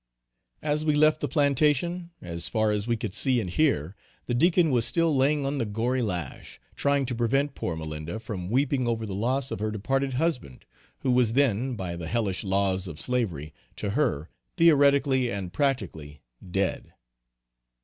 As 0.63 0.83
we 0.83 0.95
left 0.95 1.19
the 1.21 1.27
plantation, 1.27 2.09
as 2.23 2.47
far 2.47 2.71
as 2.71 2.87
we 2.87 2.97
could 2.97 3.13
see 3.13 3.39
and 3.39 3.47
hear, 3.47 3.95
the 4.25 4.33
Deacon 4.33 4.71
was 4.71 4.83
still 4.83 5.15
laying 5.15 5.45
on 5.45 5.59
the 5.59 5.63
gory 5.67 6.01
lash, 6.01 6.59
trying 6.75 7.05
to 7.05 7.13
prevent 7.13 7.53
poor 7.53 7.75
Malinda 7.75 8.19
from 8.19 8.49
weeping 8.49 8.87
over 8.87 9.05
the 9.05 9.13
loss 9.13 9.51
of 9.51 9.59
her 9.59 9.69
departed 9.69 10.13
husband, 10.15 10.65
who 11.01 11.11
was 11.11 11.33
then, 11.33 11.75
by 11.75 11.95
the 11.95 12.07
hellish 12.07 12.43
laws 12.43 12.87
of 12.87 12.99
slavery, 12.99 13.53
to 13.75 13.91
her, 13.91 14.27
theoretically 14.57 15.31
and 15.31 15.53
practically 15.53 16.23
dead. 16.49 16.93